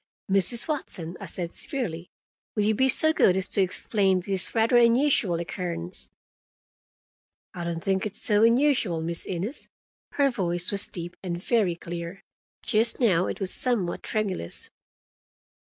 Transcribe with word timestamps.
"Mrs. 0.31 0.67
Watson," 0.67 1.15
I 1.19 1.27
said 1.27 1.53
severely, 1.53 2.09
"will 2.55 2.63
you 2.63 2.73
be 2.73 2.89
so 2.89 3.13
good 3.13 3.37
as 3.37 3.47
to 3.49 3.61
explain 3.61 4.19
this 4.19 4.55
rather 4.55 4.77
unusual 4.77 5.39
occurrence?" 5.39 6.09
"I 7.53 7.65
don't 7.65 7.83
think 7.83 8.07
it 8.07 8.15
so 8.15 8.43
unusual, 8.43 9.03
Miss 9.03 9.27
Innes." 9.27 9.69
Her 10.13 10.31
voice 10.31 10.71
was 10.71 10.87
deep 10.87 11.15
and 11.21 11.37
very 11.37 11.75
clear: 11.75 12.23
just 12.63 12.99
now 12.99 13.27
it 13.27 13.39
was 13.39 13.53
somewhat 13.53 14.01
tremulous. 14.01 14.71